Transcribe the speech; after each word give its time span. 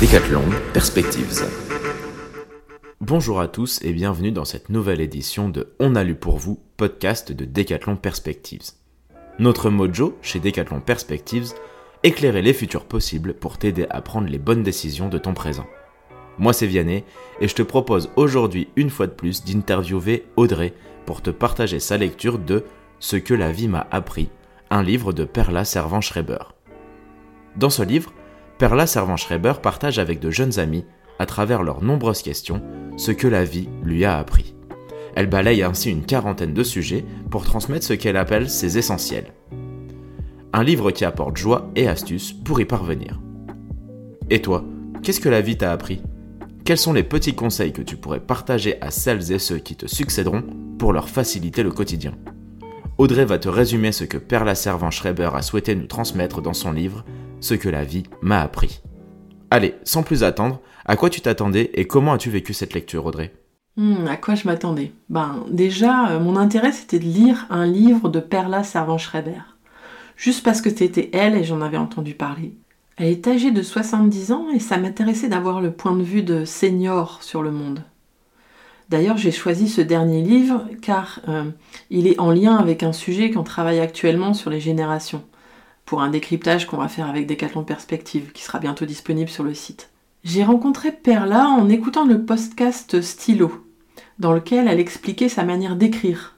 Décathlon 0.00 0.42
Perspectives. 0.72 1.44
Bonjour 3.00 3.38
à 3.38 3.46
tous 3.46 3.80
et 3.82 3.92
bienvenue 3.92 4.32
dans 4.32 4.44
cette 4.44 4.70
nouvelle 4.70 5.00
édition 5.00 5.48
de 5.48 5.72
On 5.78 5.94
a 5.94 6.02
lu 6.02 6.16
pour 6.16 6.38
vous, 6.38 6.58
podcast 6.76 7.30
de 7.30 7.44
Décathlon 7.44 7.94
Perspectives. 7.94 8.72
Notre 9.38 9.70
mojo 9.70 10.18
chez 10.20 10.40
Décathlon 10.40 10.80
Perspectives, 10.80 11.52
éclairer 12.02 12.42
les 12.42 12.54
futurs 12.54 12.86
possibles 12.86 13.34
pour 13.34 13.58
t'aider 13.58 13.86
à 13.88 14.00
prendre 14.02 14.26
les 14.26 14.40
bonnes 14.40 14.64
décisions 14.64 15.08
de 15.08 15.18
ton 15.18 15.32
présent. 15.32 15.66
Moi 16.38 16.52
c'est 16.52 16.66
Vianney 16.66 17.04
et 17.40 17.46
je 17.46 17.54
te 17.54 17.62
propose 17.62 18.10
aujourd'hui 18.16 18.66
une 18.74 18.90
fois 18.90 19.06
de 19.06 19.12
plus 19.12 19.44
d'interviewer 19.44 20.26
Audrey 20.34 20.74
pour 21.04 21.22
te 21.22 21.30
partager 21.30 21.78
sa 21.78 21.98
lecture 21.98 22.40
de 22.40 22.64
Ce 22.98 23.16
que 23.16 23.34
la 23.34 23.52
vie 23.52 23.68
m'a 23.68 23.86
appris, 23.90 24.30
un 24.70 24.82
livre 24.82 25.12
de 25.12 25.24
Perla 25.24 25.66
Servan-Schreiber. 25.66 26.54
Dans 27.56 27.68
ce 27.68 27.82
livre, 27.82 28.12
Perla 28.58 28.86
Servan-Schreiber 28.86 29.54
partage 29.62 29.98
avec 29.98 30.18
de 30.18 30.30
jeunes 30.30 30.58
amis, 30.58 30.86
à 31.18 31.26
travers 31.26 31.62
leurs 31.62 31.82
nombreuses 31.82 32.22
questions, 32.22 32.62
ce 32.96 33.10
que 33.10 33.28
la 33.28 33.44
vie 33.44 33.68
lui 33.82 34.06
a 34.06 34.16
appris. 34.18 34.54
Elle 35.14 35.28
balaye 35.28 35.62
ainsi 35.62 35.90
une 35.90 36.06
quarantaine 36.06 36.54
de 36.54 36.62
sujets 36.62 37.04
pour 37.30 37.44
transmettre 37.44 37.84
ce 37.84 37.92
qu'elle 37.92 38.16
appelle 38.16 38.48
ses 38.48 38.78
essentiels. 38.78 39.32
Un 40.54 40.64
livre 40.64 40.90
qui 40.90 41.04
apporte 41.04 41.36
joie 41.36 41.70
et 41.76 41.88
astuces 41.88 42.32
pour 42.32 42.60
y 42.60 42.64
parvenir. 42.64 43.20
Et 44.30 44.40
toi, 44.40 44.64
qu'est-ce 45.02 45.20
que 45.20 45.28
la 45.28 45.42
vie 45.42 45.58
t'a 45.58 45.70
appris? 45.70 46.00
Quels 46.64 46.78
sont 46.78 46.94
les 46.94 47.04
petits 47.04 47.34
conseils 47.34 47.72
que 47.72 47.82
tu 47.82 47.96
pourrais 47.96 48.20
partager 48.20 48.80
à 48.80 48.90
celles 48.90 49.32
et 49.32 49.38
ceux 49.38 49.58
qui 49.58 49.76
te 49.76 49.86
succéderont 49.86 50.44
pour 50.78 50.94
leur 50.94 51.10
faciliter 51.10 51.62
le 51.62 51.70
quotidien? 51.70 52.14
Audrey 52.98 53.24
va 53.26 53.38
te 53.38 53.48
résumer 53.48 53.92
ce 53.92 54.04
que 54.04 54.16
Perla 54.16 54.54
Servan-Schreiber 54.54 55.30
a 55.34 55.42
souhaité 55.42 55.74
nous 55.74 55.86
transmettre 55.86 56.40
dans 56.40 56.54
son 56.54 56.72
livre 56.72 57.04
ce 57.40 57.54
que 57.54 57.68
la 57.68 57.84
vie 57.84 58.04
m'a 58.22 58.40
appris. 58.40 58.80
Allez, 59.50 59.74
sans 59.84 60.02
plus 60.02 60.24
attendre, 60.24 60.60
à 60.86 60.96
quoi 60.96 61.10
tu 61.10 61.20
t'attendais 61.20 61.70
et 61.74 61.86
comment 61.86 62.14
as-tu 62.14 62.30
vécu 62.30 62.54
cette 62.54 62.72
lecture, 62.74 63.04
Audrey? 63.04 63.34
Hmm, 63.76 64.06
À 64.08 64.16
quoi 64.16 64.34
je 64.34 64.46
m'attendais? 64.48 64.92
Ben 65.10 65.44
déjà, 65.50 66.08
euh, 66.08 66.20
mon 66.20 66.36
intérêt 66.36 66.72
c'était 66.72 66.98
de 66.98 67.04
lire 67.04 67.46
un 67.50 67.66
livre 67.66 68.08
de 68.08 68.20
Perla 68.20 68.64
Servan-Schreiber. 68.64 69.42
Juste 70.16 70.42
parce 70.42 70.62
que 70.62 70.70
c'était 70.70 71.10
elle 71.12 71.34
et 71.34 71.44
j'en 71.44 71.60
avais 71.60 71.76
entendu 71.76 72.14
parler. 72.14 72.56
Elle 72.96 73.08
est 73.08 73.28
âgée 73.28 73.50
de 73.50 73.60
70 73.60 74.32
ans 74.32 74.46
et 74.54 74.58
ça 74.58 74.78
m'intéressait 74.78 75.28
d'avoir 75.28 75.60
le 75.60 75.70
point 75.72 75.94
de 75.94 76.02
vue 76.02 76.22
de 76.22 76.46
senior 76.46 77.22
sur 77.22 77.42
le 77.42 77.50
monde. 77.50 77.82
D'ailleurs, 78.88 79.16
j'ai 79.16 79.32
choisi 79.32 79.68
ce 79.68 79.80
dernier 79.80 80.22
livre 80.22 80.66
car 80.80 81.20
euh, 81.28 81.50
il 81.90 82.06
est 82.06 82.20
en 82.20 82.30
lien 82.30 82.56
avec 82.56 82.82
un 82.82 82.92
sujet 82.92 83.30
qu'on 83.30 83.42
travaille 83.42 83.80
actuellement 83.80 84.32
sur 84.32 84.50
les 84.50 84.60
générations 84.60 85.24
pour 85.84 86.02
un 86.02 86.10
décryptage 86.10 86.66
qu'on 86.66 86.76
va 86.76 86.88
faire 86.88 87.08
avec 87.08 87.26
Decathlon 87.26 87.64
Perspective, 87.64 88.32
qui 88.32 88.42
sera 88.42 88.58
bientôt 88.58 88.84
disponible 88.84 89.30
sur 89.30 89.44
le 89.44 89.54
site. 89.54 89.90
J'ai 90.24 90.44
rencontré 90.44 90.90
Perla 90.90 91.46
en 91.48 91.68
écoutant 91.68 92.04
le 92.04 92.24
podcast 92.24 93.00
Stylo, 93.00 93.64
dans 94.18 94.32
lequel 94.32 94.66
elle 94.66 94.80
expliquait 94.80 95.28
sa 95.28 95.44
manière 95.44 95.76
d'écrire. 95.76 96.36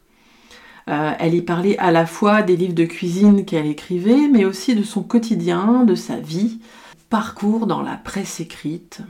Euh, 0.88 1.12
elle 1.19 1.34
y 1.34 1.42
parlait 1.42 1.78
à 1.78 1.91
la 1.91 2.06
fois 2.06 2.42
des 2.42 2.56
livres 2.56 2.74
de 2.74 2.84
cuisine 2.84 3.44
qu'elle 3.44 3.66
écrivait, 3.66 4.28
mais 4.28 4.44
aussi 4.44 4.74
de 4.74 4.82
son 4.82 5.02
quotidien, 5.02 5.84
de 5.84 5.94
sa 5.94 6.19
vie, 6.19 6.60
parcours 7.08 7.66
dans 7.66 7.82
la 7.82 7.96
presse 7.96 8.41
écrite. 8.41 9.00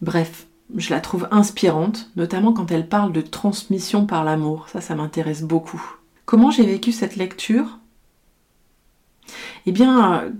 Bref, 0.00 0.46
je 0.76 0.90
la 0.90 1.00
trouve 1.00 1.28
inspirante, 1.30 2.10
notamment 2.16 2.52
quand 2.52 2.70
elle 2.70 2.88
parle 2.88 3.12
de 3.12 3.20
transmission 3.20 4.06
par 4.06 4.24
l'amour. 4.24 4.66
Ça, 4.68 4.80
ça 4.80 4.94
m'intéresse 4.94 5.42
beaucoup. 5.42 5.82
Comment 6.24 6.50
j'ai 6.50 6.64
vécu 6.64 6.90
cette 6.92 7.16
lecture? 7.16 7.78
Eh 9.66 9.72
bien, 9.72 10.14
euh, 10.14 10.30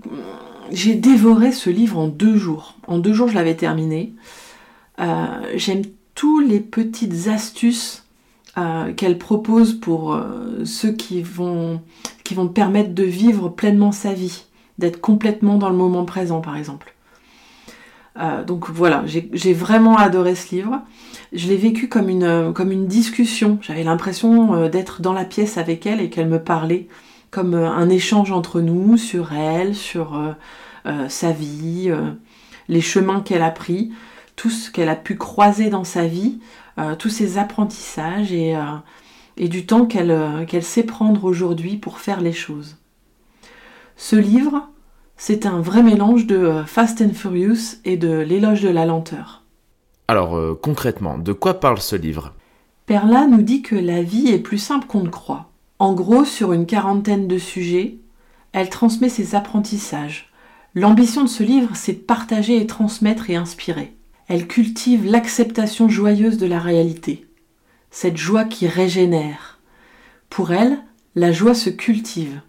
j'ai 0.71 0.95
dévoré 0.95 1.51
ce 1.51 1.69
livre 1.69 1.97
en 1.97 2.07
deux 2.07 2.37
jours. 2.37 2.75
En 2.87 2.97
deux 2.97 3.13
jours, 3.13 3.27
je 3.27 3.35
l'avais 3.35 3.55
terminé. 3.55 4.13
Euh, 4.99 5.25
j'aime 5.55 5.83
tous 6.15 6.39
les 6.39 6.59
petites 6.59 7.27
astuces 7.27 8.05
euh, 8.57 8.93
qu'elle 8.93 9.17
propose 9.17 9.73
pour 9.73 10.19
ceux 10.63 10.91
qui 10.91 11.21
vont, 11.21 11.81
qui 12.23 12.33
vont 12.33 12.47
permettre 12.47 12.93
de 12.93 13.03
vivre 13.03 13.49
pleinement 13.49 13.91
sa 13.91 14.13
vie, 14.13 14.45
d'être 14.79 15.01
complètement 15.01 15.57
dans 15.57 15.69
le 15.69 15.75
moment 15.75 16.05
présent, 16.05 16.41
par 16.41 16.55
exemple. 16.55 16.94
Donc 18.47 18.69
voilà, 18.69 19.03
j'ai 19.05 19.53
vraiment 19.53 19.97
adoré 19.97 20.35
ce 20.35 20.55
livre. 20.55 20.81
Je 21.33 21.47
l'ai 21.47 21.57
vécu 21.57 21.89
comme 21.89 22.09
une, 22.09 22.53
comme 22.53 22.71
une 22.71 22.87
discussion. 22.87 23.57
J'avais 23.61 23.83
l'impression 23.83 24.69
d'être 24.69 25.01
dans 25.01 25.13
la 25.13 25.25
pièce 25.25 25.57
avec 25.57 25.85
elle 25.85 25.99
et 25.99 26.09
qu'elle 26.09 26.29
me 26.29 26.39
parlait 26.39 26.87
comme 27.35 27.53
euh, 27.53 27.69
un 27.69 27.89
échange 27.89 28.31
entre 28.31 28.61
nous 28.61 28.95
sur 28.95 29.33
elle, 29.33 29.75
sur 29.75 30.15
euh, 30.15 30.31
euh, 30.85 31.09
sa 31.09 31.31
vie, 31.31 31.91
les 32.69 32.81
chemins 32.81 33.19
qu'elle 33.19 33.41
a 33.41 33.51
pris, 33.51 33.91
tout 34.37 34.49
ce 34.49 34.71
qu'elle 34.71 34.87
a 34.87 34.95
pu 34.95 35.17
croiser 35.17 35.69
dans 35.69 35.83
sa 35.83 36.07
vie, 36.07 36.39
tous 36.99 37.09
ses 37.09 37.37
apprentissages 37.37 38.31
et, 38.31 38.55
du 39.37 39.65
temps 39.65 39.85
qu'elle 39.85 40.63
sait 40.63 40.83
prendre 40.83 41.23
aujourd'hui 41.23 41.77
pour 41.77 41.99
faire 41.99 42.21
les 42.21 42.33
choses. 42.33 42.77
Ce 43.95 44.15
livre, 44.15 44.69
c'est 45.17 45.45
un 45.45 45.61
vrai 45.61 45.83
mélange 45.83 46.27
de 46.27 46.63
Fast 46.65 47.01
and 47.01 47.13
Furious 47.13 47.77
et 47.85 47.97
de 47.97 48.19
l'éloge 48.19 48.61
de 48.61 48.69
la 48.69 48.85
lenteur. 48.85 49.43
Alors 50.07 50.59
concrètement, 50.61 51.17
de 51.17 51.33
quoi 51.33 51.59
parle 51.59 51.79
ce 51.79 51.95
livre? 51.95 52.33
Perla 52.85 53.25
nous 53.25 53.41
dit 53.41 53.61
que 53.61 53.75
la 53.75 54.03
vie 54.03 54.27
est 54.27 54.39
plus 54.39 54.59
simple 54.59 54.85
qu'on 54.85 55.03
ne 55.03 55.09
croit. 55.09 55.49
En 55.79 55.93
gros, 55.93 56.23
sur 56.23 56.53
une 56.53 56.67
quarantaine 56.67 57.27
de 57.27 57.37
sujets, 57.37 57.97
elle 58.51 58.69
transmet 58.69 59.09
ses 59.09 59.35
apprentissages. 59.35 60.31
L'ambition 60.75 61.23
de 61.23 61.29
ce 61.29 61.43
livre, 61.43 61.71
c'est 61.73 61.93
de 61.93 61.97
partager 61.97 62.61
et 62.61 62.67
transmettre 62.67 63.29
et 63.29 63.35
inspirer. 63.35 63.95
Elle 64.27 64.47
cultive 64.47 65.05
l'acceptation 65.05 65.89
joyeuse 65.89 66.37
de 66.37 66.45
la 66.45 66.59
réalité, 66.59 67.27
cette 67.91 68.17
joie 68.17 68.43
qui 68.43 68.67
régénère. 68.67 69.59
Pour 70.29 70.51
elle, 70.51 70.79
la 71.15 71.31
joie 71.31 71.53
se 71.53 71.69
cultive. 71.69 72.41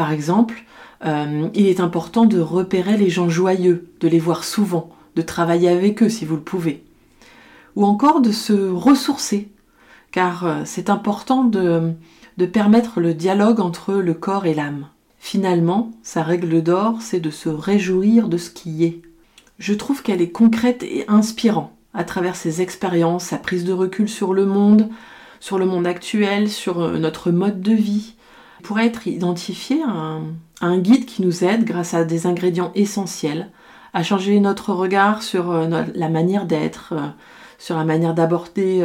Par 0.00 0.12
exemple, 0.12 0.64
euh, 1.04 1.48
il 1.52 1.66
est 1.66 1.78
important 1.78 2.24
de 2.24 2.40
repérer 2.40 2.96
les 2.96 3.10
gens 3.10 3.28
joyeux, 3.28 3.90
de 4.00 4.08
les 4.08 4.18
voir 4.18 4.44
souvent, 4.44 4.88
de 5.14 5.20
travailler 5.20 5.68
avec 5.68 6.02
eux 6.02 6.08
si 6.08 6.24
vous 6.24 6.36
le 6.36 6.40
pouvez. 6.40 6.82
Ou 7.76 7.84
encore 7.84 8.22
de 8.22 8.32
se 8.32 8.54
ressourcer, 8.54 9.50
car 10.10 10.46
euh, 10.46 10.62
c'est 10.64 10.88
important 10.88 11.44
de, 11.44 11.92
de 12.38 12.46
permettre 12.46 12.98
le 12.98 13.12
dialogue 13.12 13.60
entre 13.60 13.92
le 13.92 14.14
corps 14.14 14.46
et 14.46 14.54
l'âme. 14.54 14.86
Finalement, 15.18 15.90
sa 16.02 16.22
règle 16.22 16.62
d'or, 16.62 17.02
c'est 17.02 17.20
de 17.20 17.28
se 17.28 17.50
réjouir 17.50 18.28
de 18.28 18.38
ce 18.38 18.48
qui 18.48 18.86
est. 18.86 19.02
Je 19.58 19.74
trouve 19.74 20.02
qu'elle 20.02 20.22
est 20.22 20.32
concrète 20.32 20.82
et 20.82 21.04
inspirante 21.08 21.72
à 21.92 22.04
travers 22.04 22.36
ses 22.36 22.62
expériences, 22.62 23.24
sa 23.24 23.36
prise 23.36 23.66
de 23.66 23.74
recul 23.74 24.08
sur 24.08 24.32
le 24.32 24.46
monde, 24.46 24.88
sur 25.40 25.58
le 25.58 25.66
monde 25.66 25.86
actuel, 25.86 26.48
sur 26.48 26.80
euh, 26.80 26.96
notre 26.96 27.30
mode 27.30 27.60
de 27.60 27.74
vie. 27.74 28.14
Pourrait 28.62 28.86
être 28.86 29.06
identifiée 29.06 29.82
à 29.82 30.20
un, 30.60 30.78
guide 30.78 31.06
qui 31.06 31.22
nous 31.22 31.44
aide, 31.44 31.64
grâce 31.64 31.94
à 31.94 32.04
des 32.04 32.26
ingrédients 32.26 32.72
essentiels, 32.74 33.50
à 33.92 34.02
changer 34.02 34.38
notre 34.40 34.72
regard 34.72 35.22
sur 35.22 35.50
euh, 35.50 35.84
la 35.94 36.08
manière 36.08 36.46
d'être, 36.46 36.92
euh, 36.92 37.08
sur 37.58 37.76
la 37.76 37.84
manière 37.84 38.14
d'aborder 38.14 38.82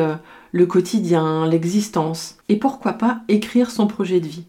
le 0.51 0.65
quotidien, 0.65 1.47
l'existence, 1.47 2.37
et 2.49 2.57
pourquoi 2.57 2.93
pas 2.93 3.21
écrire 3.27 3.71
son 3.71 3.87
projet 3.87 4.19
de 4.19 4.27
vie. 4.27 4.45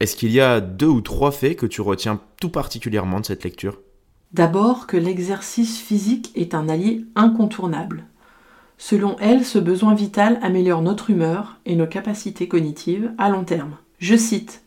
Est-ce 0.00 0.16
qu'il 0.16 0.32
y 0.32 0.40
a 0.40 0.62
deux 0.62 0.86
ou 0.86 1.02
trois 1.02 1.30
faits 1.30 1.56
que 1.56 1.66
tu 1.66 1.82
retiens 1.82 2.20
tout 2.40 2.48
particulièrement 2.48 3.20
de 3.20 3.26
cette 3.26 3.44
lecture? 3.44 3.78
D'abord 4.32 4.86
que 4.86 4.96
l'exercice 4.96 5.78
physique 5.78 6.30
est 6.34 6.54
un 6.54 6.68
allié 6.68 7.04
incontournable. 7.16 8.04
Selon 8.78 9.16
elle, 9.18 9.44
ce 9.44 9.58
besoin 9.58 9.94
vital 9.94 10.38
améliore 10.42 10.80
notre 10.80 11.10
humeur 11.10 11.58
et 11.66 11.76
nos 11.76 11.86
capacités 11.86 12.48
cognitives 12.48 13.12
à 13.18 13.28
long 13.28 13.44
terme. 13.44 13.76
Je 14.00 14.16
cite 14.16 14.62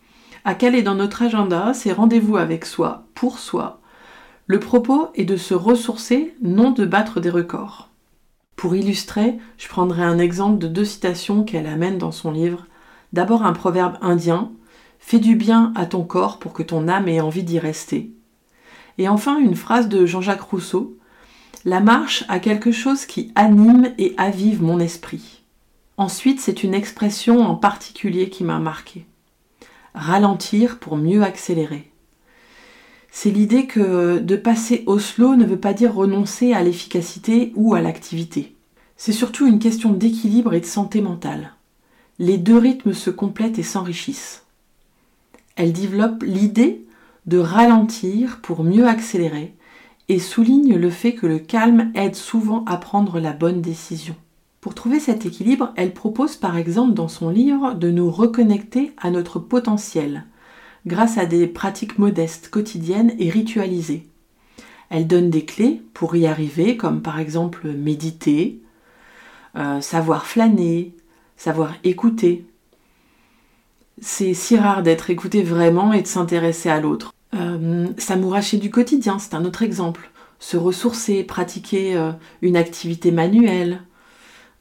À 0.45 0.53
caler 0.53 0.83
dans 0.83 0.93
notre 0.93 1.23
agenda 1.23 1.73
ces 1.73 1.91
rendez-vous 1.91 2.37
avec 2.37 2.65
soi, 2.65 3.07
pour 3.15 3.39
soi. 3.39 3.81
Le 4.45 4.59
propos 4.59 5.07
est 5.15 5.25
de 5.25 5.37
se 5.37 5.55
ressourcer, 5.55 6.35
non 6.43 6.69
de 6.69 6.85
battre 6.85 7.19
des 7.19 7.31
records. 7.31 7.89
Pour 8.55 8.75
illustrer, 8.75 9.39
je 9.57 9.67
prendrai 9.67 10.03
un 10.03 10.19
exemple 10.19 10.59
de 10.59 10.67
deux 10.67 10.85
citations 10.85 11.43
qu'elle 11.43 11.65
amène 11.65 11.97
dans 11.97 12.11
son 12.11 12.31
livre. 12.31 12.67
D'abord 13.11 13.43
un 13.43 13.53
proverbe 13.53 13.97
indien 14.01 14.51
Fais 14.99 15.17
du 15.17 15.35
bien 15.35 15.73
à 15.75 15.87
ton 15.87 16.03
corps 16.03 16.37
pour 16.37 16.53
que 16.53 16.63
ton 16.63 16.87
âme 16.87 17.07
ait 17.07 17.19
envie 17.19 17.43
d'y 17.43 17.57
rester. 17.57 18.11
Et 18.99 19.09
enfin 19.09 19.39
une 19.39 19.55
phrase 19.55 19.89
de 19.89 20.05
Jean-Jacques 20.05 20.41
Rousseau 20.41 20.95
La 21.65 21.79
marche 21.79 22.23
a 22.27 22.37
quelque 22.37 22.71
chose 22.71 23.07
qui 23.07 23.31
anime 23.33 23.93
et 23.97 24.13
avive 24.17 24.61
mon 24.61 24.79
esprit. 24.79 25.41
Ensuite, 25.97 26.39
c'est 26.39 26.63
une 26.63 26.75
expression 26.75 27.41
en 27.41 27.55
particulier 27.55 28.29
qui 28.29 28.43
m'a 28.43 28.59
marqué. 28.59 29.07
Ralentir 29.93 30.79
pour 30.79 30.97
mieux 30.97 31.23
accélérer 31.23 31.93
c'est 33.15 33.29
l'idée 33.29 33.67
que 33.67 34.17
de 34.17 34.35
passer 34.35 34.83
au 34.87 34.97
slow 34.97 35.35
ne 35.35 35.45
veut 35.45 35.59
pas 35.59 35.73
dire 35.73 35.93
renoncer 35.93 36.51
à 36.51 36.63
l'efficacité 36.63 37.53
ou 37.55 37.75
à 37.75 37.81
l'activité. 37.81 38.55
C'est 38.97 39.11
surtout 39.11 39.45
une 39.45 39.59
question 39.59 39.93
d'équilibre 39.93 40.55
et 40.55 40.59
de 40.59 40.65
santé 40.65 40.99
mentale. 40.99 41.53
les 42.19 42.37
deux 42.37 42.57
rythmes 42.57 42.93
se 42.93 43.11
complètent 43.11 43.59
et 43.59 43.63
s'enrichissent. 43.63 44.43
Elle 45.55 45.73
développe 45.73 46.23
l'idée 46.23 46.85
de 47.27 47.37
ralentir 47.37 48.39
pour 48.41 48.63
mieux 48.63 48.87
accélérer 48.87 49.53
et 50.09 50.19
souligne 50.19 50.75
le 50.75 50.89
fait 50.89 51.13
que 51.13 51.27
le 51.27 51.39
calme 51.39 51.91
aide 51.95 52.15
souvent 52.15 52.65
à 52.65 52.77
prendre 52.77 53.19
la 53.19 53.31
bonne 53.31 53.61
décision. 53.61 54.15
Pour 54.63 54.75
trouver 54.75 55.01
cet 55.01 55.25
équilibre, 55.25 55.73
elle 55.75 55.93
propose 55.93 56.37
par 56.37 56.55
exemple 56.55 56.93
dans 56.93 57.09
son 57.09 57.29
livre 57.29 57.73
de 57.73 57.91
nous 57.91 58.09
reconnecter 58.09 58.93
à 58.95 59.11
notre 59.11 59.37
potentiel 59.37 60.23
grâce 60.85 61.17
à 61.17 61.25
des 61.25 61.47
pratiques 61.47 61.99
modestes, 61.99 62.47
quotidiennes 62.49 63.13
et 63.19 63.29
ritualisées. 63.29 64.07
Elle 64.89 65.05
donne 65.05 65.29
des 65.29 65.43
clés 65.43 65.81
pour 65.93 66.15
y 66.15 66.27
arriver, 66.27 66.77
comme 66.77 67.01
par 67.01 67.19
exemple 67.19 67.67
méditer, 67.73 68.61
euh, 69.57 69.81
savoir 69.81 70.25
flâner, 70.25 70.95
savoir 71.35 71.73
écouter. 71.83 72.45
C'est 73.99 74.33
si 74.33 74.55
rare 74.55 74.81
d'être 74.81 75.09
écouté 75.09 75.43
vraiment 75.43 75.91
et 75.91 76.03
de 76.03 76.07
s'intéresser 76.07 76.69
à 76.69 76.79
l'autre. 76.79 77.13
Euh, 77.33 77.87
S'amouracher 77.97 78.59
du 78.59 78.69
quotidien, 78.69 79.19
c'est 79.19 79.33
un 79.33 79.43
autre 79.43 79.61
exemple. 79.61 80.09
Se 80.39 80.55
ressourcer, 80.55 81.25
pratiquer 81.25 81.97
euh, 81.97 82.13
une 82.41 82.55
activité 82.55 83.11
manuelle, 83.11 83.81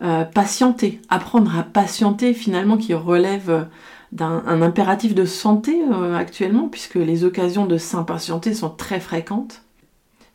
euh, 0.02 0.24
patienter, 0.24 1.00
apprendre 1.08 1.56
à 1.58 1.62
patienter 1.62 2.34
finalement 2.34 2.76
qui 2.76 2.94
relève 2.94 3.68
d'un 4.12 4.42
impératif 4.46 5.14
de 5.14 5.24
santé 5.24 5.80
actuellement 6.14 6.68
puisque 6.68 6.96
les 6.96 7.24
occasions 7.24 7.64
de 7.64 7.78
s'impatienter 7.78 8.52
sont 8.52 8.68
très 8.68 9.00
fréquentes. 9.00 9.62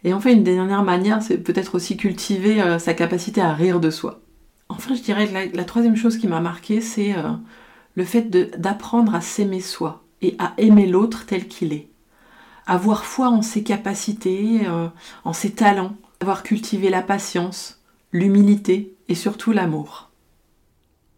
Et 0.03 0.13
enfin, 0.13 0.31
une 0.31 0.43
dernière 0.43 0.83
manière, 0.83 1.21
c'est 1.21 1.37
peut-être 1.37 1.75
aussi 1.75 1.95
cultiver 1.95 2.79
sa 2.79 2.95
capacité 2.95 3.39
à 3.39 3.53
rire 3.53 3.79
de 3.79 3.91
soi. 3.91 4.21
Enfin, 4.69 4.95
je 4.95 5.01
dirais 5.01 5.27
que 5.27 5.55
la, 5.55 5.63
troisième 5.63 5.95
chose 5.95 6.17
qui 6.17 6.27
m'a 6.27 6.39
marqué, 6.39 6.81
c'est 6.81 7.13
le 7.93 8.03
fait 8.03 8.31
d'apprendre 8.59 9.13
à 9.13 9.21
s'aimer 9.21 9.61
soi 9.61 10.03
et 10.23 10.35
à 10.39 10.53
aimer 10.57 10.87
l'autre 10.87 11.27
tel 11.27 11.47
qu'il 11.47 11.71
est 11.71 11.87
avoir 12.67 13.05
foi 13.05 13.29
en 13.29 13.41
ses 13.41 13.63
capacités, 13.63 14.67
euh, 14.67 14.89
en 15.23 15.33
ses 15.33 15.51
talents, 15.51 15.95
avoir 16.19 16.43
cultivé 16.43 16.89
la 16.89 17.01
patience, 17.01 17.76
l'humilité 18.11 18.95
et 19.09 19.15
surtout 19.15 19.51
l'amour. 19.51 20.11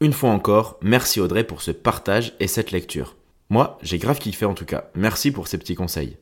Une 0.01 0.13
fois 0.13 0.31
encore, 0.31 0.77
merci 0.81 1.19
Audrey 1.19 1.43
pour 1.43 1.61
ce 1.61 1.71
partage 1.71 2.35
et 2.39 2.47
cette 2.47 2.71
lecture. 2.71 3.15
Moi, 3.49 3.77
j'ai 3.81 3.97
grave 3.97 4.19
kiffé 4.19 4.45
en 4.45 4.53
tout 4.53 4.65
cas. 4.65 4.85
Merci 4.95 5.31
pour 5.31 5.47
ces 5.47 5.57
petits 5.57 5.75
conseils. 5.75 6.17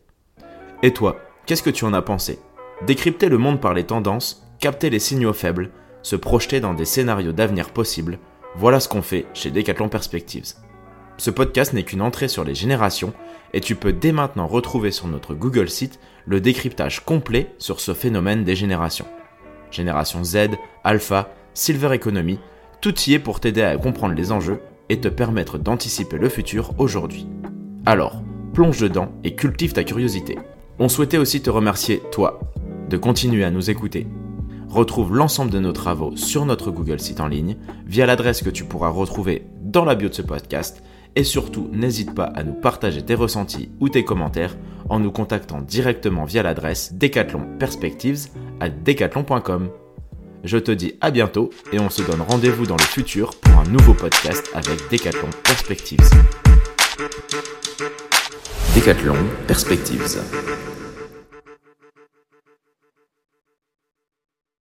Et 0.83 0.93
toi, 0.93 1.19
qu'est-ce 1.45 1.63
que 1.63 1.69
tu 1.69 1.85
en 1.85 1.93
as 1.93 2.01
pensé? 2.01 2.39
Décrypter 2.85 3.29
le 3.29 3.37
monde 3.37 3.61
par 3.61 3.73
les 3.73 3.85
tendances, 3.85 4.45
capter 4.59 4.89
les 4.89 4.99
signaux 4.99 5.33
faibles, 5.33 5.71
se 6.01 6.15
projeter 6.15 6.59
dans 6.59 6.73
des 6.73 6.85
scénarios 6.85 7.33
d'avenir 7.33 7.69
possibles, 7.69 8.19
voilà 8.55 8.79
ce 8.79 8.89
qu'on 8.89 9.01
fait 9.01 9.25
chez 9.33 9.51
Decathlon 9.51 9.89
Perspectives. 9.89 10.53
Ce 11.17 11.31
podcast 11.31 11.73
n'est 11.73 11.83
qu'une 11.83 12.01
entrée 12.01 12.27
sur 12.27 12.43
les 12.43 12.55
générations 12.55 13.13
et 13.53 13.61
tu 13.61 13.75
peux 13.75 13.93
dès 13.93 14.11
maintenant 14.11 14.47
retrouver 14.47 14.91
sur 14.91 15.07
notre 15.07 15.33
Google 15.33 15.69
site 15.69 15.99
le 16.25 16.41
décryptage 16.41 17.03
complet 17.05 17.53
sur 17.57 17.79
ce 17.79 17.93
phénomène 17.93 18.43
des 18.43 18.55
générations. 18.55 19.07
Génération 19.71 20.23
Z, 20.23 20.49
Alpha, 20.83 21.29
Silver 21.53 21.93
Economy, 21.93 22.39
tout 22.81 22.93
y 23.07 23.13
est 23.13 23.19
pour 23.19 23.39
t'aider 23.39 23.61
à 23.61 23.77
comprendre 23.77 24.15
les 24.15 24.31
enjeux 24.31 24.61
et 24.89 24.99
te 24.99 25.07
permettre 25.07 25.57
d'anticiper 25.57 26.17
le 26.17 26.29
futur 26.29 26.73
aujourd'hui. 26.77 27.27
Alors, 27.85 28.21
plonge 28.53 28.79
dedans 28.79 29.11
et 29.23 29.35
cultive 29.35 29.73
ta 29.73 29.83
curiosité. 29.83 30.37
On 30.79 30.89
souhaitait 30.89 31.17
aussi 31.17 31.41
te 31.41 31.49
remercier, 31.49 32.01
toi, 32.11 32.39
de 32.89 32.97
continuer 32.97 33.43
à 33.43 33.51
nous 33.51 33.69
écouter. 33.69 34.07
Retrouve 34.69 35.15
l'ensemble 35.15 35.51
de 35.51 35.59
nos 35.59 35.71
travaux 35.71 36.15
sur 36.15 36.45
notre 36.45 36.71
Google 36.71 36.99
site 36.99 37.19
en 37.19 37.27
ligne 37.27 37.57
via 37.85 38.05
l'adresse 38.05 38.43
que 38.43 38.49
tu 38.49 38.65
pourras 38.65 38.89
retrouver 38.89 39.47
dans 39.61 39.85
la 39.85 39.95
bio 39.95 40.09
de 40.09 40.13
ce 40.13 40.21
podcast 40.21 40.83
et 41.15 41.23
surtout, 41.23 41.67
n'hésite 41.71 42.13
pas 42.13 42.25
à 42.25 42.43
nous 42.43 42.53
partager 42.53 43.01
tes 43.01 43.15
ressentis 43.15 43.71
ou 43.79 43.89
tes 43.89 44.03
commentaires 44.03 44.55
en 44.89 44.99
nous 44.99 45.11
contactant 45.11 45.61
directement 45.61 46.25
via 46.25 46.43
l'adresse 46.43 46.93
Decathlon 46.93 47.57
Perspectives 47.59 48.27
à 48.59 48.69
decathlon.com. 48.69 49.69
Je 50.43 50.57
te 50.57 50.71
dis 50.71 50.95
à 51.01 51.11
bientôt 51.11 51.49
et 51.71 51.79
on 51.79 51.89
se 51.89 52.01
donne 52.01 52.21
rendez-vous 52.21 52.65
dans 52.65 52.77
le 52.77 52.83
futur 52.83 53.35
pour 53.35 53.59
un 53.59 53.65
nouveau 53.65 53.93
podcast 53.93 54.49
avec 54.53 54.79
Decathlon 54.91 55.29
Perspectives. 55.43 56.09
Decathlon 58.75 59.17
Perspectives. 59.47 60.21